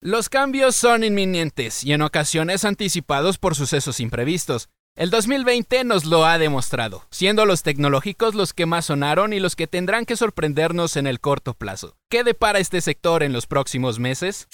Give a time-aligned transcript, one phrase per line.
[0.00, 4.68] Los cambios son inminentes y en ocasiones anticipados por sucesos imprevistos.
[4.94, 9.56] El 2020 nos lo ha demostrado, siendo los tecnológicos los que más sonaron y los
[9.56, 11.96] que tendrán que sorprendernos en el corto plazo.
[12.08, 14.46] ¿Qué depara este sector en los próximos meses?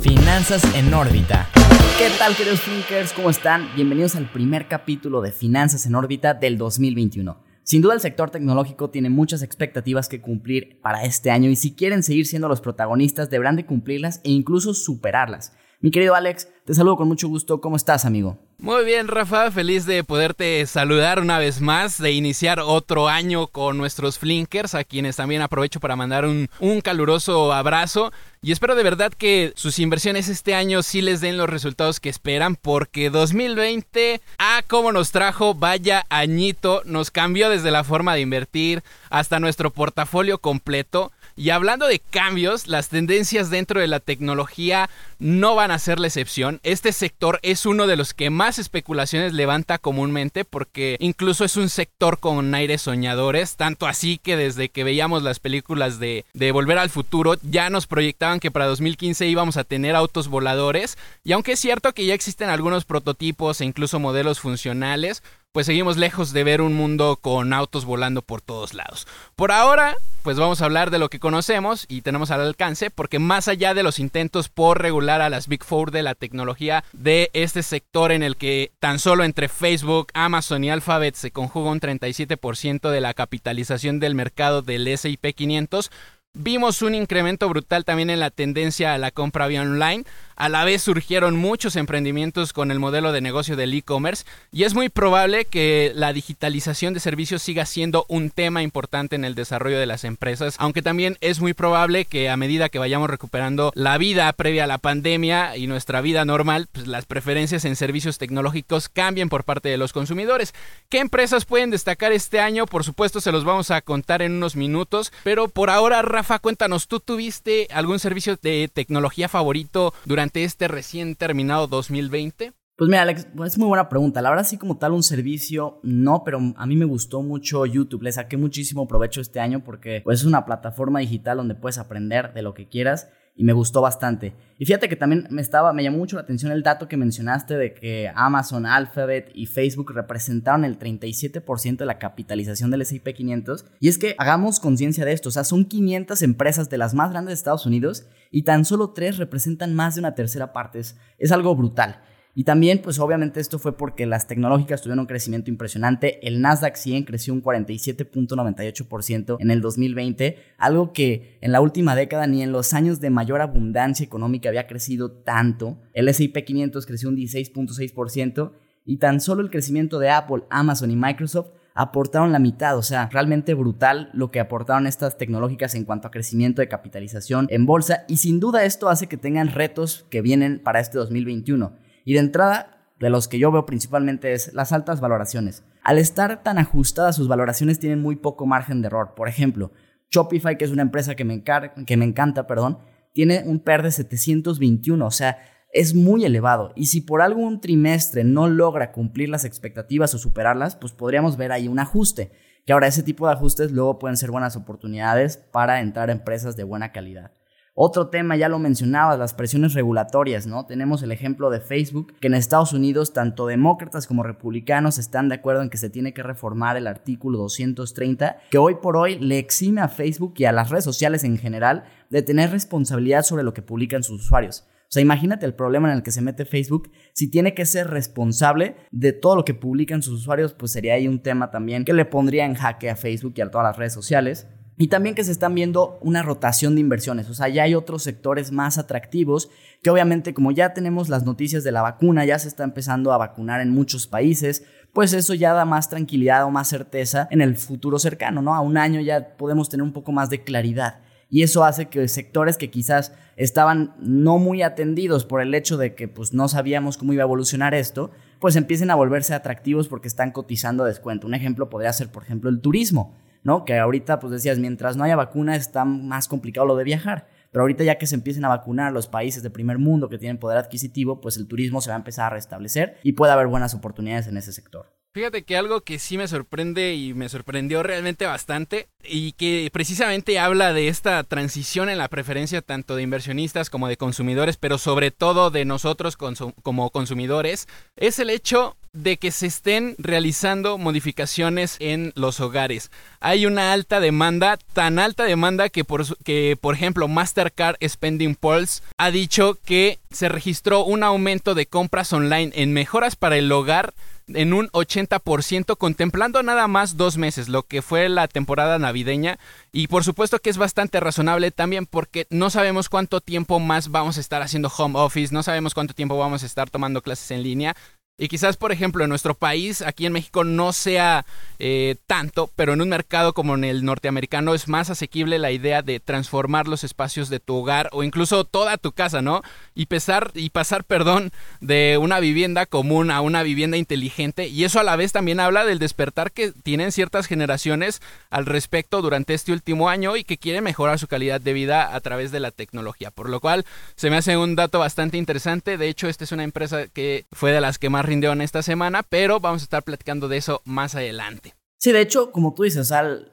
[0.00, 1.50] Finanzas en órbita.
[1.98, 3.12] ¿Qué tal queridos thinkers?
[3.12, 3.74] ¿Cómo están?
[3.74, 7.43] Bienvenidos al primer capítulo de Finanzas en órbita del 2021.
[7.64, 11.74] Sin duda el sector tecnológico tiene muchas expectativas que cumplir para este año y si
[11.74, 15.54] quieren seguir siendo los protagonistas deberán de cumplirlas e incluso superarlas.
[15.84, 17.60] Mi querido Alex, te saludo con mucho gusto.
[17.60, 18.38] ¿Cómo estás, amigo?
[18.56, 23.76] Muy bien, Rafa, feliz de poderte saludar una vez más, de iniciar otro año con
[23.76, 28.12] nuestros Flinkers, a quienes también aprovecho para mandar un, un, caluroso abrazo.
[28.40, 32.08] Y espero de verdad que sus inversiones este año sí les den los resultados que
[32.08, 38.22] esperan, porque 2020, ah, cómo nos trajo, vaya añito, nos cambió desde la forma de
[38.22, 41.12] invertir hasta nuestro portafolio completo.
[41.36, 44.88] Y hablando de cambios, las tendencias dentro de la tecnología
[45.18, 46.60] no van a ser la excepción.
[46.62, 51.68] Este sector es uno de los que más especulaciones levanta comúnmente porque incluso es un
[51.68, 56.78] sector con aires soñadores, tanto así que desde que veíamos las películas de, de Volver
[56.78, 61.52] al Futuro ya nos proyectaban que para 2015 íbamos a tener autos voladores y aunque
[61.52, 65.22] es cierto que ya existen algunos prototipos e incluso modelos funcionales,
[65.54, 69.06] pues seguimos lejos de ver un mundo con autos volando por todos lados.
[69.36, 73.20] Por ahora, pues vamos a hablar de lo que conocemos y tenemos al alcance, porque
[73.20, 77.30] más allá de los intentos por regular a las Big Four de la tecnología de
[77.34, 81.78] este sector en el que tan solo entre Facebook, Amazon y Alphabet se conjuga un
[81.78, 85.92] 37% de la capitalización del mercado del S&P 500,
[86.36, 90.04] Vimos un incremento brutal también en la tendencia a la compra vía online.
[90.34, 94.74] A la vez surgieron muchos emprendimientos con el modelo de negocio del e-commerce y es
[94.74, 99.78] muy probable que la digitalización de servicios siga siendo un tema importante en el desarrollo
[99.78, 103.96] de las empresas, aunque también es muy probable que a medida que vayamos recuperando la
[103.96, 108.88] vida previa a la pandemia y nuestra vida normal, pues las preferencias en servicios tecnológicos
[108.88, 110.52] cambien por parte de los consumidores.
[110.88, 112.66] ¿Qué empresas pueden destacar este año?
[112.66, 116.02] Por supuesto se los vamos a contar en unos minutos, pero por ahora
[116.40, 122.52] cuéntanos, ¿tú tuviste algún servicio de tecnología favorito durante este recién terminado 2020?
[122.76, 124.20] Pues mira, Alex, es muy buena pregunta.
[124.20, 128.02] La verdad, sí, como tal, un servicio, no, pero a mí me gustó mucho YouTube.
[128.02, 132.34] Le saqué muchísimo provecho este año porque pues, es una plataforma digital donde puedes aprender
[132.34, 134.32] de lo que quieras y me gustó bastante.
[134.58, 137.56] Y fíjate que también me estaba, me llamó mucho la atención el dato que mencionaste
[137.56, 143.64] de que Amazon, Alphabet y Facebook representaron el 37% de la capitalización del S&P 500.
[143.80, 147.10] Y es que hagamos conciencia de esto, o sea, son 500 empresas de las más
[147.10, 150.78] grandes de Estados Unidos y tan solo 3 representan más de una tercera parte.
[150.78, 152.00] Es, es algo brutal.
[152.36, 156.26] Y también, pues obviamente esto fue porque las tecnológicas tuvieron un crecimiento impresionante.
[156.26, 162.26] El Nasdaq 100 creció un 47.98% en el 2020, algo que en la última década
[162.26, 165.78] ni en los años de mayor abundancia económica había crecido tanto.
[165.92, 168.52] El S&P 500 creció un 16.6%
[168.84, 173.08] y tan solo el crecimiento de Apple, Amazon y Microsoft aportaron la mitad, o sea,
[173.12, 178.04] realmente brutal lo que aportaron estas tecnológicas en cuanto a crecimiento de capitalización en bolsa
[178.08, 181.83] y sin duda esto hace que tengan retos que vienen para este 2021.
[182.04, 185.64] Y de entrada, de los que yo veo principalmente es las altas valoraciones.
[185.82, 189.14] Al estar tan ajustadas sus valoraciones tienen muy poco margen de error.
[189.14, 189.72] Por ejemplo,
[190.10, 192.78] Shopify, que es una empresa que me, que me encanta, perdón,
[193.12, 195.38] tiene un PER de 721, o sea,
[195.72, 196.72] es muy elevado.
[196.76, 201.52] Y si por algún trimestre no logra cumplir las expectativas o superarlas, pues podríamos ver
[201.52, 202.30] ahí un ajuste.
[202.64, 206.56] Que ahora ese tipo de ajustes luego pueden ser buenas oportunidades para entrar a empresas
[206.56, 207.32] de buena calidad.
[207.76, 210.64] Otro tema, ya lo mencionabas, las presiones regulatorias, ¿no?
[210.64, 215.34] Tenemos el ejemplo de Facebook, que en Estados Unidos tanto demócratas como republicanos están de
[215.34, 219.40] acuerdo en que se tiene que reformar el artículo 230, que hoy por hoy le
[219.40, 223.54] exime a Facebook y a las redes sociales en general de tener responsabilidad sobre lo
[223.54, 224.68] que publican sus usuarios.
[224.84, 226.92] O sea, imagínate el problema en el que se mete Facebook.
[227.12, 231.08] Si tiene que ser responsable de todo lo que publican sus usuarios, pues sería ahí
[231.08, 233.94] un tema también que le pondría en jaque a Facebook y a todas las redes
[233.94, 234.46] sociales.
[234.76, 238.02] Y también que se están viendo una rotación de inversiones, o sea, ya hay otros
[238.02, 239.48] sectores más atractivos
[239.82, 243.18] que obviamente como ya tenemos las noticias de la vacuna, ya se está empezando a
[243.18, 247.56] vacunar en muchos países, pues eso ya da más tranquilidad o más certeza en el
[247.56, 248.54] futuro cercano, ¿no?
[248.54, 251.00] A un año ya podemos tener un poco más de claridad.
[251.30, 255.94] Y eso hace que sectores que quizás estaban no muy atendidos por el hecho de
[255.94, 260.08] que pues no sabíamos cómo iba a evolucionar esto, pues empiecen a volverse atractivos porque
[260.08, 261.26] están cotizando a descuento.
[261.26, 263.16] Un ejemplo podría ser, por ejemplo, el turismo.
[263.44, 263.64] ¿No?
[263.64, 267.28] Que ahorita, pues decías, mientras no haya vacuna está más complicado lo de viajar.
[267.52, 270.38] Pero ahorita ya que se empiecen a vacunar los países de primer mundo que tienen
[270.38, 273.74] poder adquisitivo, pues el turismo se va a empezar a restablecer y puede haber buenas
[273.74, 274.92] oportunidades en ese sector.
[275.14, 280.40] Fíjate que algo que sí me sorprende y me sorprendió realmente bastante y que precisamente
[280.40, 285.12] habla de esta transición en la preferencia tanto de inversionistas como de consumidores, pero sobre
[285.12, 292.12] todo de nosotros como consumidores, es el hecho de que se estén realizando modificaciones en
[292.16, 292.90] los hogares.
[293.20, 298.82] Hay una alta demanda, tan alta demanda que por, que, por ejemplo, Mastercard Spending Pulse
[298.98, 303.94] ha dicho que se registró un aumento de compras online en mejoras para el hogar
[304.28, 309.38] en un 80%, contemplando nada más dos meses, lo que fue la temporada navideña.
[309.72, 314.16] Y por supuesto que es bastante razonable también porque no sabemos cuánto tiempo más vamos
[314.16, 317.42] a estar haciendo home office, no sabemos cuánto tiempo vamos a estar tomando clases en
[317.42, 317.76] línea.
[318.16, 321.26] Y quizás, por ejemplo, en nuestro país, aquí en México, no sea
[321.58, 325.82] eh, tanto, pero en un mercado como en el norteamericano es más asequible la idea
[325.82, 329.42] de transformar los espacios de tu hogar o incluso toda tu casa, ¿no?
[329.74, 334.46] Y, pesar, y pasar, perdón, de una vivienda común a una vivienda inteligente.
[334.46, 338.00] Y eso a la vez también habla del despertar que tienen ciertas generaciones
[338.30, 342.00] al respecto durante este último año y que quieren mejorar su calidad de vida a
[342.00, 343.10] través de la tecnología.
[343.10, 343.64] Por lo cual,
[343.96, 345.78] se me hace un dato bastante interesante.
[345.78, 348.62] De hecho, esta es una empresa que fue de las que más rindió en esta
[348.62, 351.54] semana, pero vamos a estar platicando de eso más adelante.
[351.84, 352.90] Sí, de hecho, como tú dices,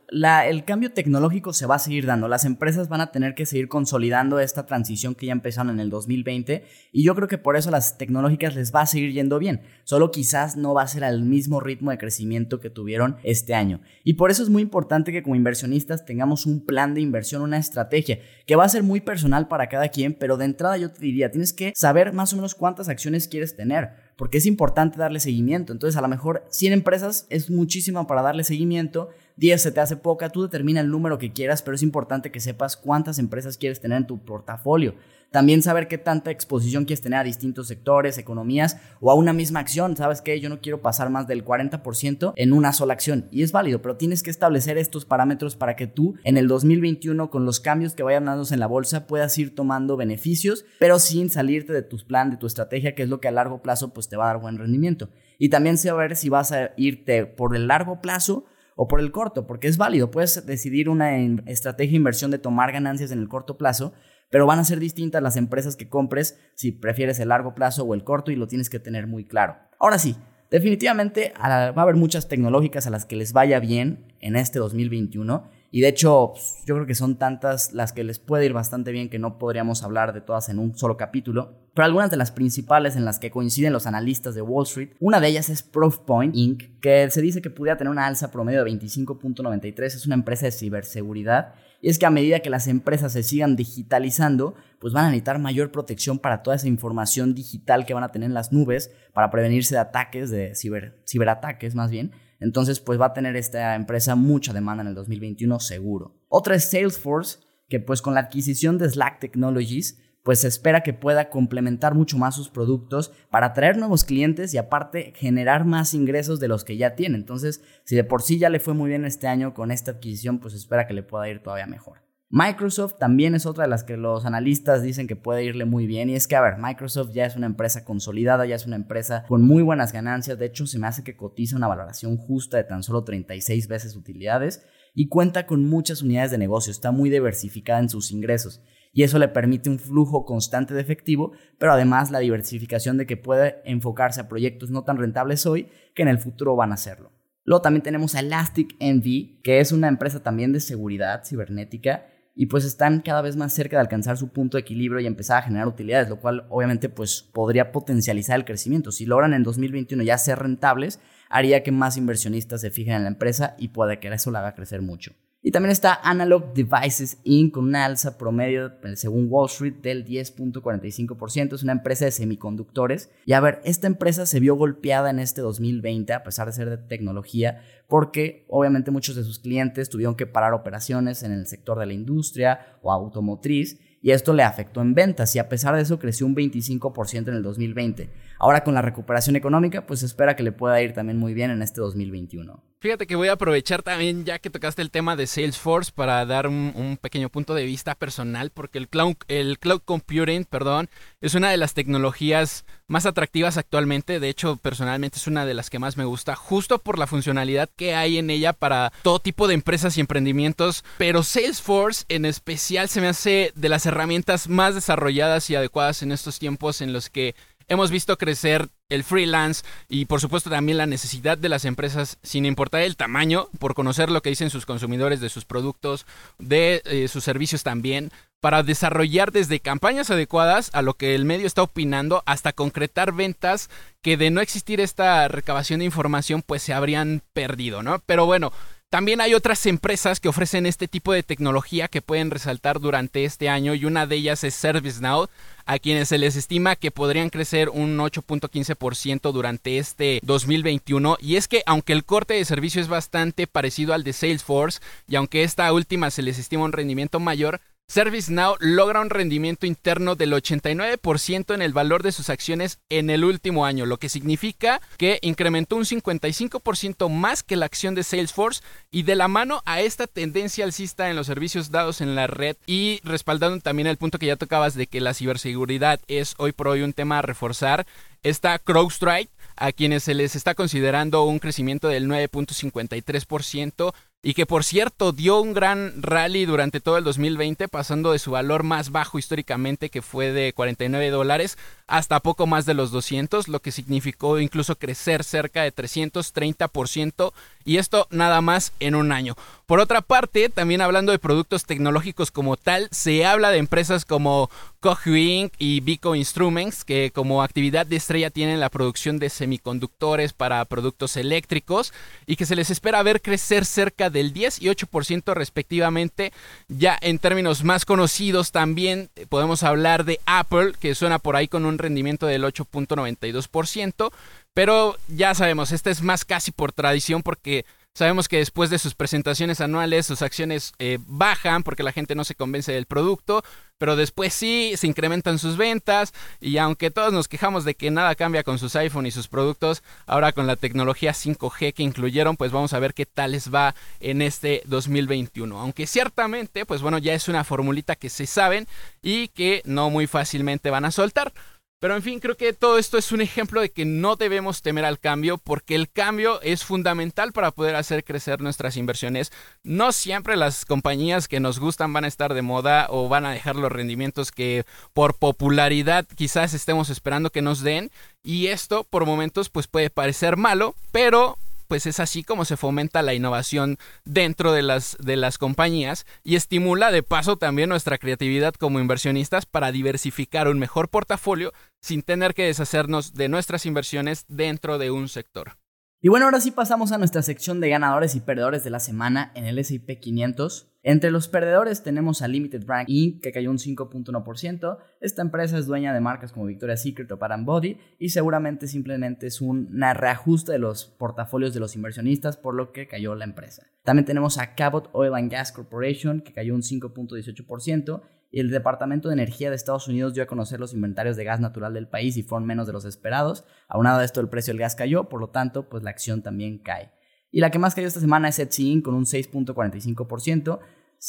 [0.10, 2.28] el cambio tecnológico se va a seguir dando.
[2.28, 5.90] Las empresas van a tener que seguir consolidando esta transición que ya empezaron en el
[5.90, 9.62] 2020 y yo creo que por eso las tecnológicas les va a seguir yendo bien.
[9.86, 13.80] Solo quizás no va a ser al mismo ritmo de crecimiento que tuvieron este año.
[14.04, 17.58] Y por eso es muy importante que como inversionistas tengamos un plan de inversión, una
[17.58, 21.00] estrategia que va a ser muy personal para cada quien, pero de entrada yo te
[21.00, 25.20] diría, tienes que saber más o menos cuántas acciones quieres tener porque es importante darle
[25.20, 25.74] seguimiento.
[25.74, 29.98] Entonces, a lo mejor 100 empresas es muchísimo para darle seguimiento, 10 se te hace
[29.98, 33.80] poca, tú determina el número que quieras, pero es importante que sepas cuántas empresas quieres
[33.80, 34.96] tener en tu portafolio.
[35.32, 39.62] También saber qué tanta exposición quieres tener a distintos sectores, economías o a una misma
[39.62, 39.96] acción.
[39.96, 40.42] ¿Sabes qué?
[40.42, 43.30] Yo no quiero pasar más del 40% en una sola acción.
[43.32, 47.30] Y es válido, pero tienes que establecer estos parámetros para que tú en el 2021
[47.30, 51.30] con los cambios que vayan dándose en la bolsa puedas ir tomando beneficios, pero sin
[51.30, 54.10] salirte de tus plan, de tu estrategia, que es lo que a largo plazo pues
[54.10, 55.10] te va a dar buen rendimiento.
[55.40, 58.46] Y también saber si vas a irte por el largo plazo
[58.76, 60.12] o por el corto, porque es válido.
[60.12, 63.94] Puedes decidir una estrategia de inversión de tomar ganancias en el corto plazo,
[64.30, 67.94] pero van a ser distintas las empresas que compres si prefieres el largo plazo o
[67.94, 69.58] el corto y lo tienes que tener muy claro.
[69.80, 70.16] Ahora sí,
[70.50, 75.61] definitivamente va a haber muchas tecnológicas a las que les vaya bien en este 2021
[75.72, 78.92] y de hecho pues, yo creo que son tantas las que les puede ir bastante
[78.92, 82.32] bien que no podríamos hablar de todas en un solo capítulo, pero algunas de las
[82.32, 86.36] principales en las que coinciden los analistas de Wall Street, una de ellas es Proofpoint
[86.36, 90.46] Inc., que se dice que pudiera tener una alza promedio de 25.93, es una empresa
[90.46, 95.06] de ciberseguridad y es que a medida que las empresas se sigan digitalizando, pues van
[95.06, 98.52] a necesitar mayor protección para toda esa información digital que van a tener en las
[98.52, 102.12] nubes para prevenirse de ataques, de ciber, ciberataques más bien.
[102.42, 106.18] Entonces, pues va a tener esta empresa mucha demanda en el 2021 seguro.
[106.28, 107.40] Otra es Salesforce,
[107.70, 112.18] que pues con la adquisición de Slack Technologies pues se espera que pueda complementar mucho
[112.18, 116.78] más sus productos para atraer nuevos clientes y aparte generar más ingresos de los que
[116.78, 117.16] ya tiene.
[117.16, 120.40] Entonces, si de por sí ya le fue muy bien este año con esta adquisición,
[120.40, 122.04] pues espera que le pueda ir todavía mejor.
[122.34, 126.10] Microsoft también es otra de las que los analistas dicen que puede irle muy bien.
[126.10, 129.26] Y es que, a ver, Microsoft ya es una empresa consolidada, ya es una empresa
[129.28, 130.40] con muy buenas ganancias.
[130.40, 133.98] De hecho, se me hace que cotiza una valoración justa de tan solo 36 veces
[133.98, 134.64] utilidades
[134.96, 136.72] y cuenta con muchas unidades de negocio.
[136.72, 138.64] Está muy diversificada en sus ingresos
[138.94, 143.18] y eso le permite un flujo constante de efectivo, pero además la diversificación de que
[143.18, 147.12] puede enfocarse a proyectos no tan rentables hoy que en el futuro van a hacerlo.
[147.44, 152.46] Luego también tenemos a Elastic Envy, que es una empresa también de seguridad cibernética y
[152.46, 155.42] pues están cada vez más cerca de alcanzar su punto de equilibrio y empezar a
[155.44, 158.92] generar utilidades, lo cual obviamente pues podría potencializar el crecimiento.
[158.92, 163.10] Si logran en 2021 ya ser rentables, haría que más inversionistas se fijen en la
[163.10, 165.14] empresa y puede que eso la haga crecer mucho.
[165.44, 167.54] Y también está Analog Devices Inc.
[167.54, 171.56] con una alza promedio, eh, según Wall Street, del 10.45%.
[171.56, 173.10] Es una empresa de semiconductores.
[173.26, 176.70] Y a ver, esta empresa se vio golpeada en este 2020, a pesar de ser
[176.70, 181.80] de tecnología, porque obviamente muchos de sus clientes tuvieron que parar operaciones en el sector
[181.80, 185.82] de la industria o automotriz y esto le afectó en ventas y a pesar de
[185.82, 188.10] eso creció un 25% en el 2020.
[188.40, 191.62] Ahora con la recuperación económica, pues espera que le pueda ir también muy bien en
[191.62, 192.64] este 2021.
[192.80, 196.48] Fíjate que voy a aprovechar también, ya que tocaste el tema de Salesforce, para dar
[196.48, 200.90] un, pequeño punto de vista personal, porque el cloud, el cloud computing, perdón,
[201.22, 204.20] es una de las tecnologías más atractivas actualmente.
[204.20, 207.70] De hecho, personalmente es una de las que más me gusta, justo por la funcionalidad
[207.76, 210.84] que hay en ella para todo tipo de empresas y emprendimientos.
[210.98, 216.12] Pero Salesforce en especial se me hace de las herramientas más desarrolladas y adecuadas en
[216.12, 217.34] estos tiempos en los que
[217.70, 222.46] hemos visto crecer el freelance y por supuesto también la necesidad de las empresas, sin
[222.46, 226.06] importar el tamaño, por conocer lo que dicen sus consumidores de sus productos,
[226.38, 231.48] de eh, sus servicios también, para desarrollar desde campañas adecuadas a lo que el medio
[231.48, 233.70] está opinando hasta concretar ventas
[234.02, 238.02] que de no existir esta recabación de información pues se habrían perdido, ¿no?
[238.06, 238.52] Pero bueno,
[238.92, 243.48] también hay otras empresas que ofrecen este tipo de tecnología que pueden resaltar durante este
[243.48, 245.30] año y una de ellas es ServiceNow,
[245.66, 251.18] a quienes se les estima que podrían crecer un 8.15% durante este 2021.
[251.22, 255.16] Y es que aunque el corte de servicio es bastante parecido al de Salesforce y
[255.16, 260.32] aunque esta última se les estima un rendimiento mayor, ServiceNow logra un rendimiento interno del
[260.32, 265.20] 89% en el valor de sus acciones en el último año, lo que significa que
[265.22, 270.08] incrementó un 55% más que la acción de Salesforce y de la mano a esta
[270.08, 274.28] tendencia alcista en los servicios dados en la red y respaldando también el punto que
[274.28, 277.86] ya tocabas de que la ciberseguridad es hoy por hoy un tema a reforzar,
[278.24, 284.64] está CrowdStrike a quienes se les está considerando un crecimiento del 9.53% y que por
[284.64, 289.18] cierto dio un gran rally durante todo el 2020 pasando de su valor más bajo
[289.18, 294.40] históricamente que fue de 49 dólares hasta poco más de los 200 lo que significó
[294.40, 299.36] incluso crecer cerca de 330% y esto nada más en un año.
[299.66, 304.50] Por otra parte, también hablando de productos tecnológicos como tal, se habla de empresas como
[304.80, 305.54] Cohu Inc.
[305.60, 311.16] y Vico Instruments, que como actividad de estrella tienen la producción de semiconductores para productos
[311.16, 311.94] eléctricos
[312.26, 316.32] y que se les espera ver crecer cerca del 10 y 8% respectivamente.
[316.68, 321.66] Ya en términos más conocidos también podemos hablar de Apple, que suena por ahí con
[321.66, 324.12] un rendimiento del 8.92%.
[324.54, 328.96] Pero ya sabemos, este es más casi por tradición porque sabemos que después de sus
[328.96, 333.44] presentaciones anuales sus acciones eh, bajan porque la gente no se convence del producto,
[333.78, 338.16] pero después sí se incrementan sus ventas y aunque todos nos quejamos de que nada
[338.16, 342.52] cambia con sus iPhone y sus productos, ahora con la tecnología 5G que incluyeron, pues
[342.52, 345.60] vamos a ver qué tal les va en este 2021.
[345.60, 348.68] Aunque ciertamente, pues bueno, ya es una formulita que se saben
[349.02, 351.34] y que no muy fácilmente van a soltar.
[351.82, 354.86] Pero en fin, creo que todo esto es un ejemplo de que no debemos temer
[354.86, 359.32] al cambio porque el cambio es fundamental para poder hacer crecer nuestras inversiones.
[359.64, 363.32] No siempre las compañías que nos gustan van a estar de moda o van a
[363.32, 367.90] dejar los rendimientos que por popularidad quizás estemos esperando que nos den.
[368.22, 371.40] Y esto por momentos pues puede parecer malo, pero
[371.72, 376.36] pues es así como se fomenta la innovación dentro de las, de las compañías y
[376.36, 382.34] estimula de paso también nuestra creatividad como inversionistas para diversificar un mejor portafolio sin tener
[382.34, 385.61] que deshacernos de nuestras inversiones dentro de un sector.
[386.04, 389.32] Y bueno, ahora sí pasamos a nuestra sección de ganadores y perdedores de la semana
[389.36, 390.74] en el S&P 500.
[390.82, 394.80] Entre los perdedores tenemos a Limited Brand Inc., que cayó un 5.1%.
[395.00, 399.28] Esta empresa es dueña de marcas como Victoria's Secret o Param Body y seguramente simplemente
[399.28, 403.68] es un reajuste de los portafolios de los inversionistas, por lo que cayó la empresa.
[403.84, 408.02] También tenemos a Cabot Oil and Gas Corporation, que cayó un 5.18%.
[408.32, 411.42] Y el Departamento de Energía de Estados Unidos dio a conocer los inventarios de gas
[411.42, 413.44] natural del país y fueron menos de los esperados.
[413.68, 416.58] Aunado a esto, el precio del gas cayó, por lo tanto, pues la acción también
[416.58, 416.94] cae.
[417.30, 420.60] Y la que más cayó esta semana es Etsy con un 6.45%.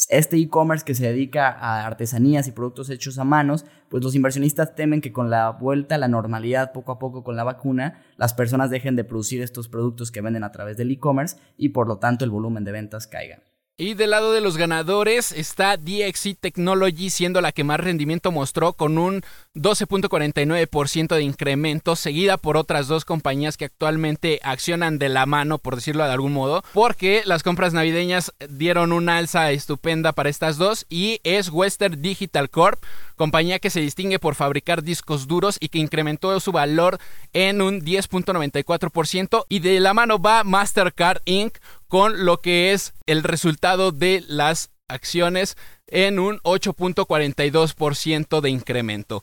[0.09, 4.73] Este e-commerce que se dedica a artesanías y productos hechos a manos, pues los inversionistas
[4.73, 8.33] temen que con la vuelta a la normalidad poco a poco con la vacuna, las
[8.33, 11.99] personas dejen de producir estos productos que venden a través del e-commerce y por lo
[11.99, 13.43] tanto el volumen de ventas caiga.
[13.75, 18.73] Y del lado de los ganadores está DXC Technology siendo la que más rendimiento mostró
[18.73, 19.23] con un
[19.55, 25.75] 12.49% de incremento, seguida por otras dos compañías que actualmente accionan de la mano, por
[25.75, 30.85] decirlo de algún modo, porque las compras navideñas dieron una alza estupenda para estas dos
[30.87, 32.83] y es Western Digital Corp,
[33.15, 36.99] compañía que se distingue por fabricar discos duros y que incrementó su valor
[37.33, 41.57] en un 10.94% y de la mano va Mastercard Inc
[41.93, 49.21] con lo que es el resultado de las acciones en un 8.42% de incremento.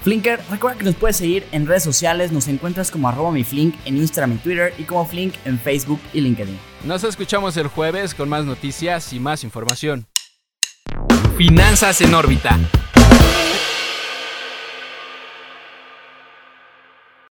[0.00, 3.74] Flinker, recuerda que nos puedes seguir en redes sociales, nos encuentras como arroba mi Flink
[3.84, 6.58] en Instagram y Twitter y como Flink en Facebook y LinkedIn.
[6.84, 10.06] Nos escuchamos el jueves con más noticias y más información.
[11.36, 12.58] Finanzas en órbita